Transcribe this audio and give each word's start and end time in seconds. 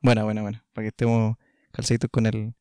Buena, 0.00 0.24
buena, 0.24 0.42
buena. 0.42 0.64
Para 0.72 0.84
que 0.84 0.88
estemos 0.88 1.36
calcaditos 1.72 2.10
con 2.10 2.26
el, 2.26 2.54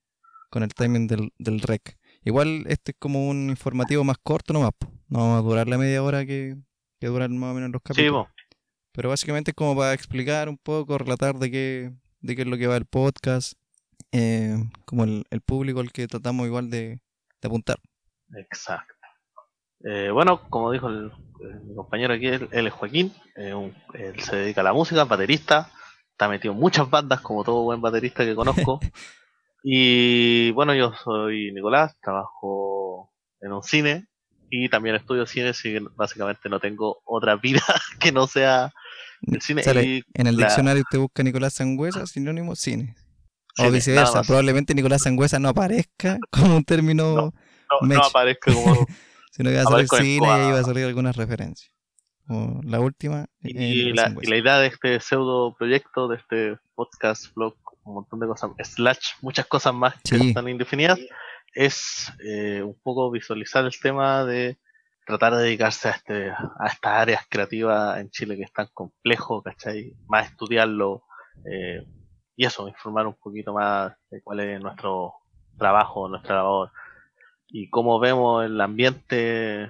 con 0.50 0.64
el 0.64 0.74
timing 0.74 1.08
del, 1.08 1.32
del 1.38 1.62
rec. 1.62 1.97
Igual 2.23 2.65
este 2.67 2.92
es 2.92 2.97
como 3.00 3.29
un 3.29 3.50
informativo 3.50 4.04
más 4.04 4.17
corto 4.21 4.54
nomás. 4.54 4.71
No 5.08 5.19
vamos 5.19 5.39
a 5.39 5.41
durar 5.41 5.67
la 5.67 5.78
media 5.78 6.04
hora 6.04 6.25
que, 6.25 6.55
que 6.99 7.07
duran 7.07 7.38
más 7.38 7.52
o 7.52 7.54
menos 7.54 7.71
los 7.71 7.81
Sí, 7.86 7.94
capítulos. 7.94 8.28
po. 8.28 8.33
Pero 8.91 9.10
básicamente 9.10 9.52
es 9.52 9.55
como 9.55 9.75
para 9.75 9.94
explicar 9.94 10.49
un 10.49 10.57
poco, 10.57 10.97
relatar 10.97 11.36
de 11.36 11.49
qué, 11.52 11.91
de 12.20 12.36
qué 12.36 12.41
es 12.41 12.47
lo 12.47 12.57
que 12.57 12.67
va 12.67 12.75
el 12.75 12.86
podcast, 12.86 13.54
eh, 14.12 14.58
como 14.86 15.06
el, 15.06 15.24
el 15.30 15.42
público 15.42 15.80
al 15.80 15.92
que 15.92 16.08
tratamos 16.08 16.46
igual 16.48 16.70
de, 16.70 17.00
de 17.42 17.48
apuntar. 17.48 17.78
Exacto. 18.36 18.94
Eh, 19.86 20.10
bueno, 20.12 20.42
como 20.50 20.71
dijo 20.71 20.90
el, 20.90 21.08
eh, 21.08 21.60
mi 21.64 21.76
compañero 21.76 22.14
aquí, 22.14 22.28
él, 22.28 22.50
él 22.52 22.68
es 22.68 22.74
Joaquín, 22.74 23.14
eh, 23.38 23.54
un- 23.54 23.74
él 23.94 24.20
se 24.20 24.36
dedica 24.36 24.60
a 24.62 24.66
la 24.66 24.74
música, 24.74 25.06
baterista, 25.06 25.71
está 26.20 26.27
metido 26.27 26.54
en 26.54 26.59
muchas 26.59 26.89
bandas 26.89 27.21
como 27.21 27.45
todo 27.45 27.63
buen 27.63 27.79
baterista 27.79 28.25
que 28.25 28.36
conozco. 28.36 28.81
y 29.64 30.51
bueno, 30.51 30.75
yo 30.75 30.91
soy 31.01 31.54
Nicolás, 31.54 31.96
trabajo 32.02 33.09
en 33.39 33.53
un 33.53 33.64
cine 33.64 34.05
y 34.50 34.67
también 34.67 34.95
estudio 34.95 35.25
cine, 35.25 35.50
así 35.50 35.72
que 35.72 35.81
básicamente 35.95 36.50
no 36.50 36.59
tengo 36.59 37.02
otra 37.05 37.38
vida 37.38 37.63
que 38.02 38.11
no 38.11 38.27
sea 38.27 38.73
el 39.22 39.41
cine. 39.41 39.63
Sale, 39.63 39.83
y 39.83 40.03
en 40.13 40.27
el 40.27 40.36
la- 40.36 40.47
diccionario 40.47 40.81
usted 40.81 41.00
busca 41.00 41.23
Nicolás 41.23 41.53
Sangüesa, 41.53 42.05
sinónimo 42.05 42.53
cine. 42.58 42.95
O 43.58 43.72
viceversa, 43.72 44.22
probablemente 44.23 44.75
Nicolás 44.75 45.03
Sangüesa 45.03 45.39
no 45.39 45.47
aparezca 45.49 46.17
como 46.31 46.58
un 46.58 46.66
término, 46.66 47.16
No, 47.16 47.33
no, 47.81 47.95
no 47.95 48.03
aparezco 48.03 48.53
como 48.53 48.86
sino 49.31 49.52
que 49.52 49.55
va 49.55 49.61
a 49.61 49.66
salir 49.66 49.88
cine 49.88 50.27
y 50.27 50.31
ahí 50.31 50.52
va 50.52 50.59
a 50.59 50.63
salir 50.63 50.86
algunas 50.86 51.16
referencias. 51.16 51.72
La 52.64 52.80
última. 52.80 53.25
Y 53.42 53.94
la, 53.94 54.03
Sangüesa. 54.03 54.28
y 54.28 54.31
la 54.31 54.38
idea 54.38 54.58
de 54.59 54.67
este 54.67 55.00
pseudo 55.00 55.56
proyecto, 55.56 56.08
de 56.08 56.17
este 56.17 56.58
podcast, 56.75 57.33
blog, 57.33 57.55
un 57.83 57.95
montón 57.95 58.19
de 58.19 58.28
cosas, 58.28 58.52
slash, 58.64 59.14
muchas 59.22 59.47
cosas 59.47 59.73
más 59.73 59.95
que 60.03 60.16
están 60.16 60.47
indefinidas, 60.47 61.00
es 61.55 62.13
eh, 62.23 62.61
un 62.61 62.77
poco 62.83 63.09
visualizar 63.09 63.66
el 63.66 63.80
tema 63.80 64.25
de 64.25 64.59
tratar 65.05 65.35
de 65.35 65.44
dedicarse 65.44 65.88
a, 65.88 65.91
este, 65.91 66.30
a 66.30 66.67
estas 66.67 66.94
áreas 66.94 67.25
creativas 67.27 68.00
en 68.00 68.11
Chile 68.11 68.38
que 68.38 68.44
es 68.44 68.53
tan 68.53 68.67
complejo, 68.75 69.41
¿cachai? 69.41 69.95
Más 70.07 70.30
estudiarlo 70.30 71.03
eh, 71.45 71.83
y 72.35 72.45
eso, 72.45 72.67
informar 72.67 73.07
un 73.07 73.16
poquito 73.16 73.53
más 73.53 73.91
de 74.11 74.22
cuál 74.22 74.41
es 74.41 74.61
nuestro 74.61 75.13
trabajo, 75.57 76.07
nuestra 76.07 76.35
labor 76.35 76.72
y 77.47 77.69
cómo 77.69 78.00
vemos 78.00 78.45
el 78.45 78.61
ambiente, 78.61 79.67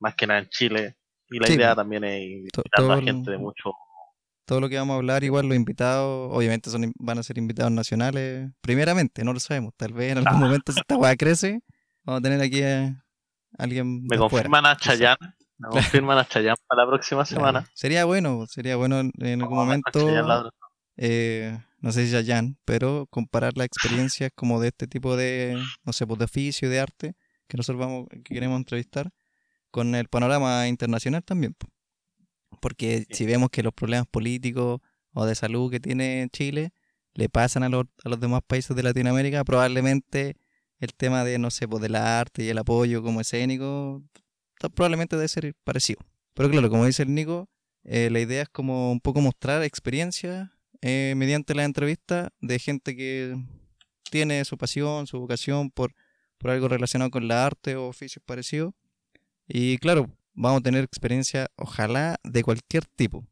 más 0.00 0.14
que 0.16 0.26
nada 0.26 0.40
en 0.40 0.48
Chile. 0.48 0.96
Y 1.30 1.38
la 1.38 1.46
Sí, 1.46 1.54
idea 1.54 1.74
también 1.76 2.04
es 2.04 2.50
todo 2.74 2.92
a 2.92 2.98
el- 2.98 3.04
gente 3.04 3.30
de 3.30 3.38
mucho 3.38 3.72
todo 4.46 4.60
lo 4.60 4.68
que 4.68 4.76
vamos 4.76 4.94
a 4.94 4.96
hablar, 4.96 5.22
igual 5.22 5.46
los 5.46 5.54
invitados, 5.56 6.28
obviamente 6.32 6.70
son, 6.70 6.90
van 6.98 7.18
a 7.18 7.22
ser 7.22 7.38
invitados 7.38 7.70
nacionales, 7.70 8.50
primeramente, 8.60 9.22
no 9.22 9.32
lo 9.32 9.38
sabemos, 9.38 9.72
tal 9.76 9.92
vez 9.92 10.10
en 10.10 10.18
algún 10.18 10.38
Ah. 10.38 10.40
momento 10.40 10.72
si 10.72 10.80
esta 10.80 10.96
weá 10.96 11.14
crece, 11.14 11.60
vamos 12.02 12.18
a 12.18 12.22
tener 12.22 12.40
aquí 12.40 12.60
a 12.64 13.00
alguien 13.58 14.02
Me 14.06 14.16
confirman 14.18 14.66
a 14.66 14.72
no 14.72 14.78
sé. 14.80 14.84
Chayanne. 14.88 15.34
Me 15.58 15.68
confirman 15.68 16.18
a 16.18 16.24
Chayanne 16.26 16.56
para 16.66 16.82
la 16.82 16.88
próxima 16.90 17.24
Claro. 17.24 17.40
semana. 17.46 17.70
Sería 17.74 18.04
bueno, 18.06 18.44
sería 18.48 18.74
bueno 18.74 18.98
en 18.98 19.40
algún 19.42 19.70
a 19.70 19.80
Chayanne 19.92 20.14
la 20.26 20.34
momento, 20.42 20.52
eh, 20.96 21.56
no 21.78 21.92
sé 21.92 22.06
si 22.06 22.10
Yayan, 22.12 22.58
pero 22.64 23.06
comparar 23.08 23.52
las 23.56 23.66
experiencias 23.66 24.32
como 24.34 24.60
de 24.60 24.68
este 24.68 24.88
tipo 24.88 25.16
de, 25.16 25.62
no 25.84 25.92
sé, 25.92 26.08
pues 26.08 26.18
de 26.18 26.24
oficio, 26.24 26.68
de 26.68 26.80
arte, 26.80 27.14
que 27.46 27.56
nosotros 27.56 27.78
vamos, 27.78 28.08
que 28.08 28.34
queremos 28.34 28.56
entrevistar, 28.58 29.10
con 29.70 29.94
el 29.94 30.08
panorama 30.08 30.68
internacional 30.68 31.22
también. 31.24 31.54
po. 31.54 31.68
Porque 32.60 33.06
Sí. 33.08 33.14
si 33.14 33.26
vemos 33.26 33.50
que 33.50 33.62
los 33.62 33.72
problemas 33.72 34.06
políticos 34.06 34.80
o 35.12 35.24
de 35.24 35.34
salud 35.34 35.70
que 35.70 35.80
tiene 35.80 36.28
Chile 36.32 36.72
le 37.14 37.28
pasan 37.28 37.62
a 37.62 37.68
los, 37.68 37.86
a 38.04 38.08
los 38.08 38.20
demás 38.20 38.42
países 38.46 38.76
de 38.76 38.82
Latinoamérica, 38.82 39.44
probablemente 39.44 40.36
el 40.78 40.94
tema 40.94 41.24
de, 41.24 41.38
no 41.38 41.50
sé, 41.50 41.68
pues 41.68 41.82
de 41.82 41.88
la 41.88 42.20
arte 42.20 42.42
y 42.44 42.48
el 42.48 42.58
apoyo 42.58 43.02
como 43.02 43.20
escénico, 43.20 44.02
probablemente 44.74 45.16
debe 45.16 45.28
ser 45.28 45.54
parecido. 45.64 46.00
Pero 46.34 46.48
claro, 46.50 46.70
como 46.70 46.86
dice 46.86 47.02
el 47.02 47.14
Nico, 47.14 47.48
eh, 47.84 48.08
la 48.10 48.20
idea 48.20 48.42
es 48.42 48.48
como 48.48 48.92
un 48.92 49.00
poco 49.00 49.20
mostrar 49.20 49.62
experiencias 49.62 50.48
eh, 50.82 51.14
mediante 51.16 51.54
la 51.54 51.64
entrevista 51.64 52.30
de 52.40 52.58
gente 52.58 52.96
que 52.96 53.36
tiene 54.10 54.44
su 54.44 54.56
pasión, 54.56 55.06
su 55.06 55.18
vocación 55.18 55.70
por, 55.70 55.94
por 56.38 56.50
algo 56.50 56.68
relacionado 56.68 57.10
con 57.10 57.28
la 57.28 57.44
arte 57.46 57.76
o 57.76 57.86
oficios 57.88 58.22
parecidos. 58.24 58.72
Y 59.52 59.78
claro, 59.78 60.08
vamos 60.32 60.60
a 60.60 60.62
tener 60.62 60.84
experiencia, 60.84 61.48
ojalá, 61.56 62.20
de 62.22 62.44
cualquier 62.44 62.84
tipo. 62.86 63.26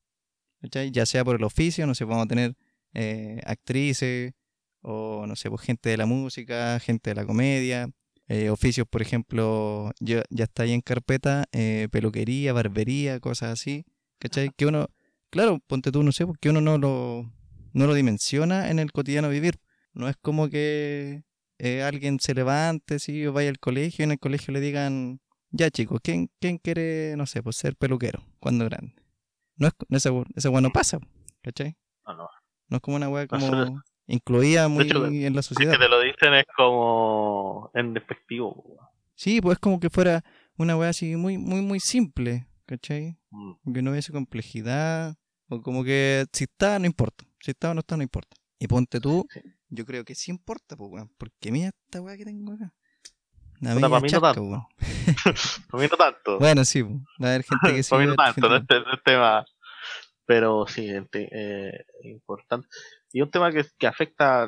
¿cachai? 0.61 0.91
Ya 0.91 1.07
sea 1.07 1.25
por 1.25 1.37
el 1.37 1.45
oficio, 1.45 1.87
no 1.87 1.95
sé, 1.95 2.05
vamos 2.05 2.25
a 2.25 2.29
tener 2.29 2.57
eh, 2.95 3.41
actrices 3.47 4.33
o 4.81 5.27
no 5.27 5.37
sé, 5.37 5.49
pues 5.49 5.63
gente 5.63 5.91
de 5.91 5.97
la 5.97 6.07
música, 6.07 6.79
gente 6.81 7.11
de 7.11 7.15
la 7.15 7.25
comedia, 7.25 7.89
eh, 8.27 8.51
oficios, 8.51 8.87
por 8.89 9.01
ejemplo, 9.03 9.93
ya, 10.01 10.25
ya 10.31 10.45
está 10.45 10.65
ahí 10.65 10.73
en 10.73 10.81
carpeta, 10.81 11.47
eh, 11.53 11.89
peluquería, 11.91 12.53
barbería, 12.53 13.21
cosas 13.21 13.53
así, 13.53 13.85
¿cachai? 14.19 14.51
Que 14.57 14.67
uno, 14.67 14.89
claro, 15.31 15.61
ponte 15.67 15.93
tú, 15.93 16.03
no 16.03 16.13
sé, 16.13 16.27
porque 16.27 16.51
uno 16.51 16.61
no 16.61 16.79
lo, 16.79 17.33
no 17.73 17.87
lo 17.87 17.95
dimensiona 17.95 18.71
en 18.71 18.79
el 18.81 18.93
cotidiano 18.93 19.29
vivir. 19.29 19.61
No 19.95 20.09
es 20.09 20.17
como 20.17 20.49
que 20.49 21.23
alguien 21.85 22.21
se 22.21 22.35
levante, 22.35 22.99
sí, 22.99 23.27
o 23.27 23.33
vaya 23.33 23.51
al 23.51 23.59
colegio 23.59 24.03
y 24.03 24.05
en 24.05 24.13
el 24.13 24.19
colegio 24.19 24.53
le 24.53 24.61
digan, 24.61 25.21
ya 25.51 25.71
chicos, 25.71 26.01
¿quién, 26.03 26.31
quién 26.41 26.59
quiere, 26.59 27.15
no 27.17 27.27
sé, 27.27 27.43
pues 27.43 27.57
ser 27.57 27.77
peluquero 27.77 28.23
cuando 28.41 28.65
grande? 28.65 28.95
No 29.57 29.69
es, 29.69 29.75
esa, 29.91 30.11
esa 30.37 30.51
weá 30.51 30.61
no 30.61 30.71
pasa, 30.71 30.99
¿cachai? 31.43 31.77
No, 32.07 32.15
no. 32.17 32.29
No 32.69 32.77
es 32.77 32.83
como 32.83 32.97
una 32.97 33.09
weá 33.09 33.27
como 33.27 33.83
incluida 34.07 34.69
muy 34.69 34.85
hecho, 34.85 35.07
en 35.07 35.35
la 35.35 35.43
sociedad. 35.43 35.73
que 35.73 35.79
te 35.79 35.89
lo 35.89 36.01
dicen 36.01 36.35
es 36.35 36.45
como 36.57 37.71
en 37.75 37.95
despectivo. 37.95 38.79
Sí, 39.15 39.41
pues 39.41 39.55
es 39.57 39.59
como 39.59 39.81
que 39.81 39.91
fuera 39.91 40.23
una 40.57 40.77
weá 40.77 40.91
así 40.91 41.17
muy, 41.17 41.39
muy, 41.39 41.61
muy 41.63 41.81
simple, 41.81 42.47
¿cachai? 42.67 43.19
Mm. 43.31 43.73
Que 43.73 43.83
no 43.83 43.91
hubiese 43.91 44.13
complejidad, 44.13 45.17
o 45.49 45.61
como 45.63 45.83
que 45.83 46.27
si 46.33 46.45
está, 46.45 46.79
no 46.79 46.87
importa. 46.87 47.25
Si 47.41 47.51
está 47.51 47.71
o 47.71 47.75
no 47.75 47.81
está, 47.81 47.97
no 47.97 48.03
importa. 48.03 48.37
Y 48.59 48.67
ponte 48.67 49.01
tú, 49.01 49.27
Sí. 49.33 49.41
yo 49.71 49.85
creo 49.87 50.05
que 50.05 50.15
sí 50.15 50.31
importa, 50.31 50.77
pues 50.77 50.91
weón, 50.91 51.11
porque 51.19 51.51
mira 51.53 51.69
esta 51.87 52.01
weá 52.01 52.17
que 52.17 52.25
tengo 52.25 52.53
acá. 52.53 52.73
Puta, 53.61 53.75
media 53.75 53.89
pa' 53.89 54.01
mí 54.01 54.09
no 54.11 54.21
tanto. 54.21 54.69
Para 55.71 55.83
mí 55.83 55.89
no 55.91 55.97
tanto. 55.97 56.39
Bueno, 56.39 56.65
sí, 56.65 56.83
va 56.83 56.91
a 57.21 57.29
haber 57.29 57.45
gente 57.49 57.75
que 57.77 57.83
sí. 57.83 57.91
Para 57.91 58.03
mí 58.03 58.09
no 58.09 58.15
tanto, 58.15 58.49
no 58.49 58.57
este, 58.57 58.75
no 58.81 58.93
este 58.93 59.03
tema. 59.05 59.45
Pero 60.27 60.67
sí, 60.67 60.89
eh, 61.13 61.85
importante. 62.03 62.69
Y 63.13 63.23
un 63.23 63.31
tema 63.31 63.51
que, 63.51 63.65
que 63.79 63.87
afecta 63.87 64.47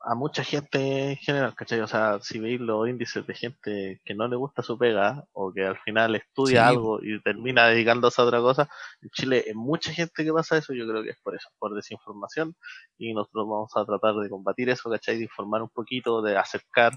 a 0.00 0.14
mucha 0.14 0.44
gente 0.44 1.10
en 1.10 1.16
general, 1.16 1.54
¿cachai? 1.54 1.80
O 1.80 1.88
sea, 1.88 2.18
si 2.22 2.38
veis 2.38 2.60
los 2.60 2.88
índices 2.88 3.26
de 3.26 3.34
gente 3.34 4.00
que 4.04 4.14
no 4.14 4.28
le 4.28 4.36
gusta 4.36 4.62
su 4.62 4.78
pega 4.78 5.24
o 5.32 5.52
que 5.52 5.66
al 5.66 5.76
final 5.78 6.14
estudia 6.14 6.62
Sí. 6.62 6.68
algo 6.68 7.00
y 7.02 7.20
termina 7.20 7.66
dedicándose 7.66 8.22
a 8.22 8.24
otra 8.24 8.38
cosa, 8.40 8.68
en 9.02 9.10
Chile 9.10 9.44
hay 9.46 9.54
mucha 9.54 9.92
gente 9.92 10.24
que 10.24 10.32
pasa 10.32 10.56
eso, 10.56 10.72
yo 10.72 10.86
creo 10.86 11.02
que 11.02 11.10
es 11.10 11.18
por 11.20 11.34
eso, 11.34 11.48
por 11.58 11.74
desinformación 11.74 12.54
y 12.96 13.12
nosotros 13.12 13.46
vamos 13.48 13.72
a 13.74 13.84
tratar 13.84 14.14
de 14.14 14.30
combatir 14.30 14.70
eso, 14.70 14.88
¿cachai? 14.88 15.16
De 15.16 15.24
informar 15.24 15.62
un 15.62 15.70
poquito, 15.70 16.22
de 16.22 16.36
acercar 16.38 16.92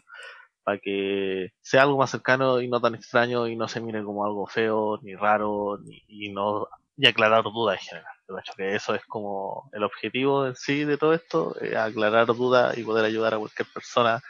para 0.64 0.78
que 0.80 1.50
sea 1.62 1.84
algo 1.84 1.98
más 1.98 2.12
cercano 2.12 2.62
y 2.62 2.68
no 2.68 2.80
tan 2.80 2.96
extraño 2.96 3.48
y 3.48 3.56
no 3.56 3.68
se 3.68 3.82
mire 3.82 4.04
como 4.04 4.26
algo 4.26 4.46
feo 4.48 5.00
ni 5.02 5.16
raro 5.16 5.80
ni, 5.84 6.02
y 6.08 6.32
no 6.32 6.68
y 6.98 7.08
aclarar 7.08 7.44
dudas 7.44 7.80
en 7.82 7.88
general. 7.88 8.14
Yo 8.28 8.36
creo 8.36 8.70
que 8.70 8.76
eso 8.76 8.94
es 8.94 9.04
como 9.06 9.70
el 9.74 9.84
objetivo 9.84 10.46
en 10.46 10.56
sí 10.56 10.84
de 10.84 10.98
todo 10.98 11.14
esto, 11.14 11.56
aclarar 11.78 12.28
dudas 12.28 12.78
y 12.78 12.84
poder 12.84 13.06
ayudar 13.06 13.34
a 13.34 13.40
cualquier 13.40 13.68
persona 13.74 14.22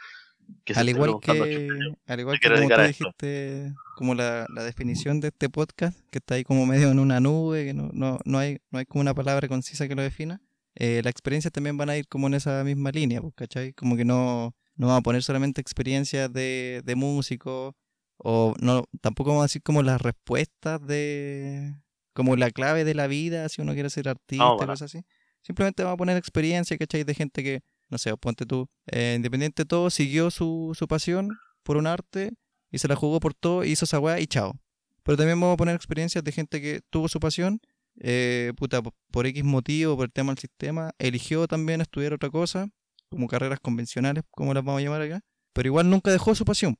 que 0.64 0.74
se 0.74 0.80
al 0.80 0.88
esté 0.88 0.98
igual 0.98 1.20
preguntando, 1.20 1.44
que, 1.44 1.68
"Chuta, 1.68 2.12
al 2.12 2.20
igual 2.20 2.40
que 2.40 2.48
como 2.48 2.54
tú 2.54 2.60
dedicar 2.60 2.80
a 2.80 2.86
esto". 2.86 3.04
dijiste, 3.04 3.74
como 3.96 4.14
la, 4.14 4.46
la 4.54 4.62
definición 4.62 5.20
de 5.20 5.28
este 5.28 5.48
podcast, 5.50 6.00
que 6.10 6.18
está 6.18 6.34
ahí 6.34 6.44
como 6.44 6.66
medio 6.66 6.90
en 6.90 6.98
una 6.98 7.20
nube, 7.20 7.66
que 7.66 7.74
no, 7.74 7.90
no, 7.92 8.18
no 8.24 8.38
hay, 8.38 8.60
no 8.70 8.78
hay 8.78 8.86
como 8.86 9.02
una 9.02 9.14
palabra 9.14 9.48
concisa 9.48 9.86
que 9.86 9.94
lo 9.94 10.02
defina, 10.02 10.40
eh, 10.74 11.00
las 11.04 11.10
experiencias 11.10 11.52
también 11.52 11.76
van 11.76 11.90
a 11.90 11.96
ir 11.96 12.08
como 12.08 12.26
en 12.26 12.34
esa 12.34 12.64
misma 12.64 12.90
línea, 12.90 13.20
pues, 13.20 13.34
¿cachai? 13.34 13.72
Como 13.74 13.96
que 13.96 14.04
no, 14.04 14.54
no 14.76 14.86
vamos 14.88 15.00
a 15.00 15.02
poner 15.02 15.22
solamente 15.22 15.60
experiencias 15.60 16.32
de, 16.32 16.82
de 16.84 16.94
músicos, 16.96 17.74
o 18.16 18.54
no, 18.60 18.84
tampoco 19.00 19.30
vamos 19.30 19.42
a 19.42 19.44
decir 19.46 19.62
como 19.62 19.82
las 19.82 20.00
respuestas 20.00 20.84
de, 20.86 21.74
como 22.12 22.36
la 22.36 22.50
clave 22.50 22.84
de 22.84 22.94
la 22.94 23.06
vida, 23.06 23.48
si 23.48 23.60
uno 23.62 23.74
quiere 23.74 23.90
ser 23.90 24.08
artista, 24.08 24.44
No, 24.44 24.56
bueno. 24.56 24.72
cosas 24.72 24.94
así. 24.94 25.04
Simplemente 25.42 25.82
vamos 25.82 25.94
a 25.94 25.98
poner 25.98 26.16
experiencias, 26.16 26.78
¿cachai? 26.78 27.02
De 27.04 27.14
gente 27.14 27.42
que, 27.42 27.60
no 27.88 27.98
sé, 27.98 28.16
ponte 28.16 28.46
tú, 28.46 28.68
eh, 28.86 29.14
independiente 29.16 29.62
de 29.62 29.66
todo, 29.66 29.90
siguió 29.90 30.30
su, 30.30 30.72
su 30.78 30.86
pasión 30.86 31.30
por 31.64 31.76
un 31.76 31.86
arte 31.88 32.32
y 32.70 32.78
se 32.78 32.86
la 32.88 32.94
jugó 32.96 33.18
por 33.18 33.34
todo, 33.34 33.64
hizo 33.64 33.84
esa 33.84 33.98
weá 33.98 34.20
y 34.20 34.26
chao. 34.26 34.54
Pero 35.02 35.16
también 35.16 35.40
vamos 35.40 35.54
a 35.54 35.56
poner 35.56 35.74
experiencias 35.74 36.22
de 36.22 36.30
gente 36.30 36.60
que 36.60 36.80
tuvo 36.90 37.08
su 37.08 37.18
pasión, 37.18 37.60
eh, 38.00 38.52
puta, 38.56 38.80
po- 38.82 38.94
por 39.10 39.26
X 39.26 39.42
motivo, 39.42 39.96
por 39.96 40.04
el 40.06 40.12
tema 40.12 40.30
del 40.32 40.38
sistema, 40.38 40.92
eligió 40.98 41.48
también 41.48 41.80
estudiar 41.80 42.12
otra 42.14 42.30
cosa, 42.30 42.68
como 43.12 43.28
carreras 43.28 43.60
convencionales, 43.60 44.24
como 44.30 44.52
las 44.54 44.64
vamos 44.64 44.80
a 44.80 44.84
llamar 44.84 45.02
acá, 45.02 45.20
pero 45.52 45.68
igual 45.68 45.88
nunca 45.88 46.10
dejó 46.10 46.34
su 46.34 46.44
pasión, 46.44 46.76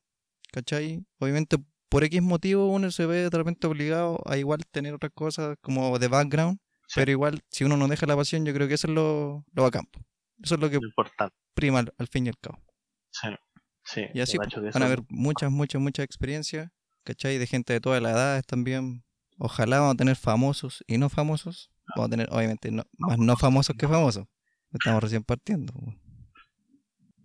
¿cachai? 0.52 1.05
Obviamente 1.19 1.56
por 1.88 2.05
X 2.05 2.23
motivo 2.23 2.69
uno 2.73 2.90
se 2.90 3.06
ve 3.06 3.29
de 3.29 3.37
repente 3.37 3.67
obligado 3.67 4.20
a 4.26 4.37
igual 4.38 4.61
tener 4.70 4.94
otras 4.94 5.12
cosas 5.14 5.56
como 5.61 5.99
de 5.99 6.08
background, 6.08 6.58
Sí. 6.88 6.94
pero 7.00 7.11
igual 7.12 7.40
si 7.50 7.64
uno 7.64 7.76
no 7.76 7.87
deja 7.88 8.06
la 8.06 8.17
pasión, 8.17 8.44
yo 8.44 8.52
creo 8.52 8.67
que 8.69 8.75
eso 8.75 8.87
es 8.87 8.93
lo, 8.94 9.44
lo 9.52 9.62
bacán. 9.62 9.84
po. 9.87 10.00
Eso 10.43 10.56
es 10.56 10.61
lo 10.61 10.69
que 10.69 10.76
importante. 10.76 11.34
prima 11.55 11.79
al, 11.81 11.94
al 11.99 12.08
fin 12.08 12.26
y 12.26 12.29
al 12.31 12.38
cabo. 12.38 12.58
Sí. 13.11 13.28
Sí. 13.85 14.02
Y 14.14 14.20
así 14.20 14.37
pues, 14.37 14.49
van 14.75 14.82
a 14.82 14.87
haber 14.87 15.02
muchas, 15.08 15.50
muchas, 15.50 15.81
muchas 15.81 16.05
experiencias, 16.05 16.70
¿cachai? 17.05 17.38
De 17.38 17.46
gente 17.46 17.73
de 17.73 17.81
todas 17.81 18.02
las 18.02 18.12
edades 18.12 18.44
también. 18.46 19.05
Ojalá 19.38 19.81
vamos 19.81 19.94
a 19.94 19.96
tener 19.96 20.17
famosos 20.17 20.85
y 20.87 20.99
no 20.99 21.08
famosos. 21.08 21.70
Vamos 21.96 22.08
a 22.08 22.11
tener, 22.11 22.28
obviamente, 22.31 22.70
no- 22.70 22.85
más 22.99 23.19
no 23.19 23.37
famosos 23.37 23.75
que 23.76 23.88
famosos. 23.88 24.26
Estamos 24.73 25.02
recién 25.02 25.23
partiendo. 25.25 25.73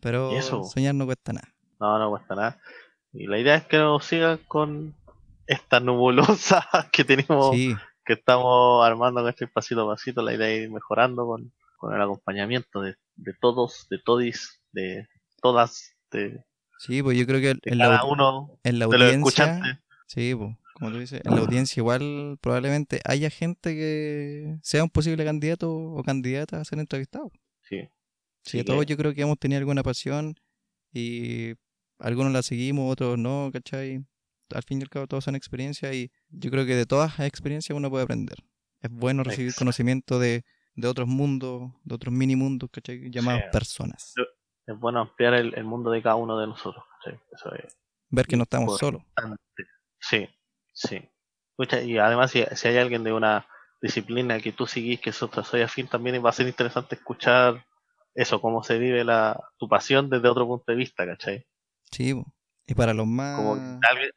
Pero 0.02 0.32
eso. 0.38 0.64
soñar 0.64 0.96
no 0.96 1.06
cuesta 1.06 1.34
nada. 1.34 1.54
No, 1.80 1.98
no 2.00 2.10
cuesta 2.10 2.36
nada. 2.36 2.60
Y 3.14 3.28
la 3.28 3.40
idea 3.40 3.56
es 3.56 3.66
que 3.66 3.78
nos 3.78 4.06
sigan 4.06 4.40
con 4.48 4.96
esta 5.48 5.80
nebulosa 5.80 6.68
que 6.92 7.04
tenemos, 7.04 7.56
Sí, 7.56 7.76
que 8.06 8.14
estamos 8.14 8.86
armando 8.86 9.24
¿cachai? 9.24 9.48
pasito 9.48 9.82
a 9.90 9.96
pasito. 9.96 10.22
La 10.22 10.34
idea 10.34 10.50
es 10.50 10.64
ir 10.64 10.72
mejorando 10.72 11.26
con, 11.26 11.52
con 11.78 11.94
el 11.94 12.02
acompañamiento 12.02 12.82
de, 12.82 12.96
de 13.16 13.34
todos, 13.40 13.88
de 13.90 14.00
todis, 14.04 14.62
de 14.72 15.08
todas, 15.42 15.94
de, 16.12 16.44
sí, 16.80 17.02
pues 17.04 17.18
yo 17.18 17.26
creo 17.26 17.40
que 17.42 17.60
en 17.70 17.78
la, 17.78 17.86
cada 17.86 18.00
audi- 18.02 18.12
uno 18.14 18.60
en 18.64 18.80
la 18.80 18.86
audiencia, 18.86 19.82
sí, 20.08 20.34
pues, 20.36 20.56
como 20.74 20.92
tú 20.92 21.00
dices, 21.00 21.22
en 21.24 21.36
la 21.36 21.42
audiencia 21.42 21.80
igual 21.82 22.38
probablemente 22.42 23.02
haya 23.06 23.30
gente 23.30 23.74
que 23.76 24.58
sea 24.62 24.84
un 24.84 24.90
posible 24.90 25.24
candidato 25.26 25.72
o 25.72 26.04
candidata 26.04 26.60
a 26.62 26.66
ser 26.66 26.80
entrevistado. 26.80 27.32
Sí, 27.64 27.88
Sí, 28.52 28.64
todos 28.64 28.86
que- 28.86 28.92
yo 28.92 28.98
creo 28.98 29.14
que 29.14 29.22
hemos 29.22 29.38
tenido 29.38 29.60
alguna 29.60 29.84
pasión 29.84 30.36
y 30.94 31.54
algunos 32.00 32.32
la 32.34 32.42
seguimos, 32.44 32.92
otros 32.92 33.18
no, 33.18 33.50
¿cachai? 33.52 34.04
Al 34.54 34.64
fin 34.64 34.80
y 34.80 34.84
al 34.84 34.90
cabo 34.90 35.08
todos 35.08 35.24
son 35.24 35.36
experiencias 35.36 35.94
y 35.94 36.12
yo 36.30 36.50
creo 36.52 36.66
que 36.66 36.76
de 36.76 36.86
todas 36.86 37.18
las 37.20 37.28
experiencias 37.28 37.76
uno 37.76 37.90
puede 37.90 38.04
aprender. 38.06 38.38
Es 38.82 38.92
bueno 38.92 39.24
recibir 39.24 39.48
Exacto. 39.48 39.62
conocimiento 39.62 40.20
de, 40.20 40.44
de 40.76 40.88
otros 40.88 41.08
mundos, 41.08 41.72
de 41.84 41.96
otros 41.96 42.14
mini 42.14 42.36
mundos, 42.36 42.70
¿cachai? 42.72 43.10
Llamados 43.10 43.42
Sí. 43.44 43.50
personas. 43.52 44.14
es 44.68 44.80
bueno 44.80 45.00
ampliar 45.02 45.34
el, 45.34 45.54
el 45.56 45.64
mundo 45.64 45.92
de 45.92 46.02
cada 46.02 46.16
uno 46.16 46.38
de 46.40 46.48
nosotros. 46.48 46.84
¿cachai? 47.04 47.20
Eso 47.34 47.54
es 47.56 47.76
Ver 48.10 48.26
que 48.26 48.38
no 48.38 48.44
estamos 48.44 48.78
solos. 48.78 49.02
Sí, 50.00 50.28
sí. 50.74 51.02
Y 51.86 51.98
además, 51.98 52.32
si, 52.32 52.44
si 52.56 52.68
hay 52.68 52.78
alguien 52.78 53.04
de 53.04 53.12
una 53.12 53.48
disciplina 53.82 54.40
que 54.40 54.52
tú 54.52 54.68
seguís, 54.68 55.00
que 55.02 55.12
soy 55.12 55.62
afín, 55.62 55.88
también 55.88 56.24
va 56.24 56.30
a 56.30 56.34
ser 56.34 56.48
interesante 56.48 56.96
escuchar 56.96 57.66
eso, 58.18 58.42
cómo 58.42 58.64
se 58.64 58.78
vive 58.80 59.04
la, 59.04 59.40
tu 59.58 59.70
pasión 59.70 60.10
desde 60.10 60.28
otro 60.28 60.46
punto 60.48 60.66
de 60.72 60.76
vista, 60.76 61.06
¿cachai? 61.06 61.46
Sí, 61.92 62.14
y 62.66 62.74
para 62.74 62.94
los 62.94 63.08
más, 63.08 63.38
Como 63.38 63.54
alguien, 63.54 64.12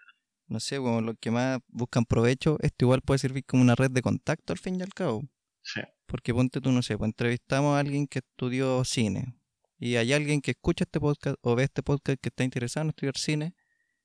no 0.49 0.59
sé, 0.59 0.79
como 0.79 1.01
los 1.01 1.15
que 1.21 1.31
más 1.31 1.61
buscan 1.69 2.05
provecho, 2.05 2.57
esto 2.61 2.87
igual 2.87 3.03
puede 3.03 3.19
servir 3.19 3.45
como 3.45 3.63
una 3.63 3.75
red 3.77 3.91
de 3.91 4.03
contacto 4.03 4.53
al 4.53 4.59
fin 4.59 4.81
y 4.81 4.83
al 4.83 4.93
cabo. 4.95 5.23
sí, 5.63 5.81
Porque 6.07 6.35
ponte 6.35 6.61
tú, 6.61 6.73
no 6.73 6.83
sé, 6.83 6.99
pues 6.99 7.09
entrevistamos 7.11 7.77
a 7.77 7.81
alguien 7.81 8.07
que 8.09 8.19
estudió 8.21 8.83
cine. 8.85 9.37
Y 9.79 9.97
hay 9.97 10.13
alguien 10.13 10.41
que 10.41 10.51
escucha 10.53 10.85
este 10.85 10.99
podcast 10.99 11.37
o 11.43 11.55
ve 11.55 11.63
este 11.65 11.83
podcast 11.83 12.19
que 12.21 12.29
está 12.31 12.43
interesado 12.45 12.85
en 12.85 12.89
estudiar 12.91 13.17
cine. 13.17 13.55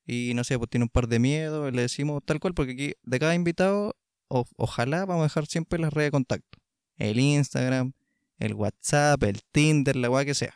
Y 0.06 0.34
no 0.36 0.44
sé, 0.44 0.58
pues 0.60 0.70
tiene 0.70 0.84
un 0.84 0.90
par 0.90 1.08
de 1.08 1.18
miedos. 1.20 1.74
Le 1.74 1.82
decimos 1.82 2.22
tal 2.24 2.40
cual, 2.40 2.54
porque 2.54 2.74
aquí 2.74 2.94
de 3.02 3.20
cada 3.20 3.34
invitado, 3.34 3.96
o- 4.28 4.46
ojalá 4.58 5.06
vamos 5.06 5.22
a 5.22 5.26
dejar 5.26 5.48
siempre 5.48 5.80
las 5.80 5.92
redes 5.92 6.08
de 6.08 6.12
contacto: 6.12 6.60
el 6.98 7.20
Instagram, 7.20 7.94
el 8.40 8.54
WhatsApp, 8.54 9.24
el 9.24 9.42
Tinder, 9.52 9.96
la 9.96 10.10
weá 10.10 10.26
que 10.26 10.34
sea. 10.36 10.54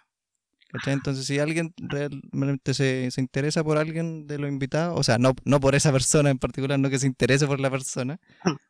¿Cachai? 0.70 0.94
Entonces, 0.94 1.26
si 1.26 1.40
alguien 1.40 1.74
realmente 1.78 2.74
se, 2.76 3.10
se 3.12 3.22
interesa 3.22 3.64
por 3.64 3.78
alguien 3.80 4.28
de 4.28 4.38
los 4.38 4.50
invitados, 4.52 5.00
o 5.00 5.04
sea, 5.04 5.18
no, 5.18 5.34
no 5.44 5.60
por 5.60 5.74
esa 5.76 5.92
persona 5.92 6.30
en 6.30 6.38
particular, 6.40 6.80
no 6.80 6.90
que 6.92 7.00
se 7.00 7.08
interese 7.08 7.48
por 7.48 7.60
la 7.60 7.72
persona, 7.72 8.20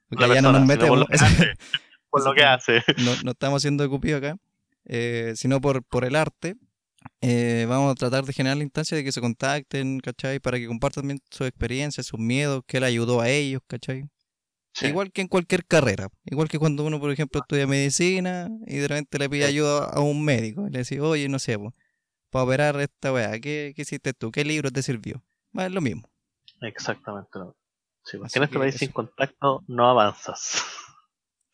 porque 0.10 0.28
la 0.28 0.36
ya 0.36 0.42
no 0.42 0.54
nos 0.54 0.62
por 0.62 0.68
metemos. 0.68 1.00
lo 1.00 1.06
que 1.08 1.16
hace, 1.16 1.54
por 2.10 2.26
lo 2.26 2.34
que 2.34 2.44
hace. 2.44 2.84
no, 2.98 3.12
no 3.24 3.32
estamos 3.32 3.58
haciendo 3.62 3.84
de 3.84 3.90
cupido 3.90 4.18
acá, 4.18 4.38
eh, 4.86 5.34
sino 5.36 5.60
por, 5.62 5.84
por 5.84 6.06
el 6.06 6.16
arte. 6.16 6.56
eh, 7.22 7.66
vamos 7.70 7.92
a 7.92 7.96
tratar 7.96 8.26
de 8.26 8.34
generar 8.34 8.58
la 8.58 8.64
instancia 8.64 8.98
de 8.98 9.04
que 9.04 9.12
se 9.12 9.22
contacten, 9.22 10.00
¿cachai? 10.02 10.40
Para 10.40 10.58
que 10.60 10.68
compartan 10.68 11.04
también 11.04 11.20
sus 11.32 11.48
experiencias, 11.48 12.06
sus 12.08 12.20
miedos, 12.20 12.64
qué 12.68 12.80
le 12.80 12.88
ayudó 12.88 13.22
a 13.22 13.30
ellos, 13.30 13.62
¿cachai? 13.68 14.06
Sí, 14.74 14.88
Igual 14.88 15.12
que 15.12 15.22
en 15.22 15.28
cualquier 15.28 15.66
carrera. 15.66 16.10
Igual 16.26 16.48
que 16.48 16.60
cuando 16.60 16.86
uno, 16.86 17.00
por 17.00 17.12
ejemplo, 17.12 17.42
estudia 17.42 17.68
medicina 17.68 18.50
y 18.68 18.78
de 18.78 18.88
repente 18.88 19.20
le 19.20 19.30
pide 19.30 19.46
ayuda 19.46 19.86
a 19.86 20.00
un 20.00 20.24
médico. 20.24 20.68
Y 20.68 20.72
le 20.72 20.80
dice, 20.80 21.02
oye, 21.02 21.28
no 21.28 21.40
sé, 21.40 21.58
po, 21.58 21.74
para 22.30 22.44
operar 22.46 22.80
esta 22.80 23.12
weá, 23.12 23.32
¿qué, 23.40 23.74
¿qué 23.76 23.82
hiciste 23.82 24.14
tú? 24.14 24.32
¿Qué 24.32 24.46
libro 24.46 24.72
te 24.72 24.82
sirvió? 24.84 25.24
Va, 25.58 25.66
es 25.66 25.72
lo 25.72 25.82
mismo. 25.82 26.08
exactamente. 26.62 27.30
no. 27.40 27.56
Sí, 28.06 28.18
porque 28.18 28.28
Así 28.28 28.40
en 28.40 28.44
este 28.44 28.60
país 28.60 28.76
eso. 28.76 28.86
sin 28.86 28.92
contacto 28.92 29.64
no 29.68 29.90
avanzas. 29.90 30.64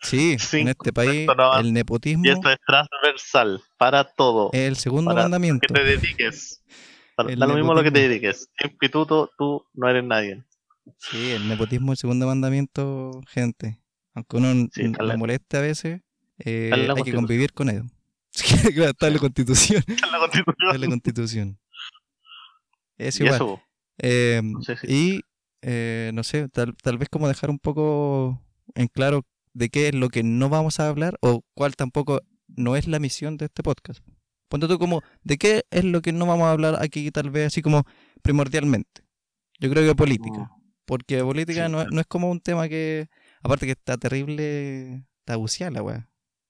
Sí, 0.02 0.38
Sin 0.40 0.62
en 0.62 0.68
este 0.70 0.94
país 0.94 1.28
no 1.36 1.60
el 1.60 1.74
nepotismo 1.74 2.24
Y 2.26 2.30
esto 2.30 2.50
es 2.50 2.58
transversal 2.66 3.62
para 3.78 4.04
todo. 4.04 4.50
el 4.54 4.76
segundo 4.76 5.10
para 5.10 5.24
mandamiento. 5.24 5.66
que 5.68 5.74
te 5.74 5.84
dediques. 5.84 6.62
Para, 7.16 7.34
da 7.34 7.48
lo 7.48 7.54
mismo 7.56 7.74
lo 7.74 7.82
que 7.82 7.92
te 7.92 8.02
dediques. 8.10 8.50
Sin 8.60 8.78
pituto, 8.78 9.32
tú 9.38 9.66
no 9.74 9.88
eres 9.90 10.04
nadie. 10.04 10.44
Sí, 11.00 11.32
el 11.32 11.48
nepotismo 11.48 11.94
es 11.94 11.98
el 11.98 12.02
segundo 12.02 12.28
mandamiento, 12.28 13.22
gente. 13.28 13.80
Aunque 14.14 14.38
uno 14.38 14.68
Sí, 14.72 14.84
está 14.84 15.04
la- 15.04 15.18
moleste 15.18 15.58
a 15.58 15.62
veces, 15.62 16.02
eh, 16.40 16.70
está 16.74 16.94
hay 16.94 17.04
que 17.04 17.14
convivir 17.14 17.54
con 17.54 17.70
ello. 17.70 17.84
Sí, 18.32 18.74
claro, 18.74 18.92
está 18.92 19.08
en 19.08 19.14
la 19.14 19.20
constitución. 19.20 19.84
En 19.88 20.12
la 20.12 20.20
constitución. 20.20 20.56
Está 20.60 20.76
en 20.76 20.82
la 20.82 20.88
constitución. 20.88 21.60
Es 22.98 23.20
Y 23.20 23.24
igual. 23.24 23.36
eso, 23.36 23.62
Eh, 23.98 24.42
no 24.44 24.62
sé 24.62 24.76
si- 24.78 24.88
y 24.88 25.22
eh, 25.62 26.12
no 26.14 26.24
sé, 26.24 26.50
tal, 26.50 26.76
tal 26.76 26.98
vez 26.98 27.08
como 27.10 27.28
dejar 27.28 27.50
un 27.50 27.60
poco 27.60 28.42
en 28.76 28.88
claro 28.88 29.26
de 29.54 29.70
qué 29.70 29.88
es 29.88 29.96
lo 29.96 30.10
que 30.10 30.22
no 30.24 30.50
vamos 30.50 30.80
a 30.80 30.90
hablar 30.90 31.18
o 31.22 31.44
cuál 31.54 31.76
tampoco 31.78 32.22
no 32.48 32.76
es 32.76 32.88
la 32.88 33.00
misión 33.00 33.38
de 33.38 33.46
este 33.46 33.64
podcast. 33.64 34.04
Ponte 34.50 34.68
tú 34.68 34.78
como 34.78 35.02
de 35.24 35.38
qué 35.38 35.64
es 35.72 35.84
lo 35.86 36.02
que 36.02 36.12
no 36.12 36.26
vamos 36.26 36.46
a 36.48 36.52
hablar 36.52 36.78
aquí 36.82 37.10
tal 37.12 37.30
vez 37.32 37.48
así 37.48 37.62
como 37.62 37.84
primordialmente. 38.22 39.02
Yo 39.60 39.70
creo 39.72 39.88
que 39.88 39.96
política. 39.96 40.52
Porque 40.86 41.24
política 41.24 41.66
Sí, 41.66 41.72
no, 41.72 41.86
no 41.86 42.00
es 42.00 42.08
como 42.08 42.30
un 42.30 42.40
tema 42.40 42.68
que. 42.70 43.10
Aparte 43.42 43.66
que 43.66 43.72
está 43.74 43.98
terrible. 43.98 45.04
Está 45.20 45.36
buceada 45.36 45.72
la 45.72 45.82
weá. 45.82 46.10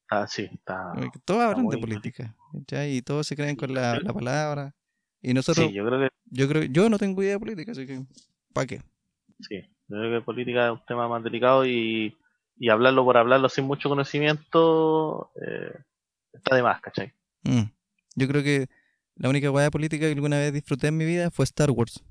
Ah, 0.10 0.28
sí, 0.28 0.50
está. 0.54 0.94
Todos 1.24 1.42
hablan 1.42 1.68
de 1.68 1.78
política. 1.78 2.36
¿cachai? 2.54 2.98
Y 2.98 3.02
todos 3.02 3.26
se 3.26 3.36
creen 3.36 3.52
Sí, 3.52 3.58
con 3.58 3.74
la, 3.74 4.00
la 4.00 4.14
palabra. 4.14 4.76
Y 5.22 5.34
nosotros, 5.34 5.68
Sí, 5.68 5.74
yo 5.74 5.86
creo 5.86 6.00
que 6.00 6.10
yo 6.26 6.48
creo 6.48 6.64
yo 6.64 6.90
no 6.90 6.98
tengo 7.00 7.24
idea 7.24 7.34
de 7.34 7.40
política, 7.40 7.72
así 7.72 7.88
que. 7.88 8.06
¿Para 8.54 8.68
qué? 8.68 8.82
sí. 9.40 9.62
Yo 9.88 9.98
creo 9.98 10.20
que 10.20 10.26
política 10.26 10.66
es 10.66 10.72
un 10.72 10.86
tema 10.88 11.08
más 11.08 11.24
delicado 11.24 11.64
y, 11.66 12.18
y 12.58 12.70
hablarlo 12.70 13.04
por 13.06 13.18
hablarlo 13.18 13.50
sin 13.50 13.66
mucho 13.66 13.88
conocimiento 13.88 15.32
eh, 15.40 15.78
está 16.34 16.56
de 16.56 16.64
más, 16.64 16.82
¿cachai? 16.82 17.14
Mm. 17.44 17.66
Yo 18.16 18.28
creo 18.28 18.42
que 18.42 18.68
la 19.16 19.30
única 19.30 19.52
weá 19.52 19.66
de 19.66 19.72
política 19.72 20.08
que 20.08 20.14
alguna 20.14 20.40
vez 20.40 20.54
disfruté 20.54 20.88
en 20.88 20.98
mi 20.98 21.06
vida 21.06 21.30
fue 21.30 21.44
Star 21.46 21.70
Wars. 21.70 22.04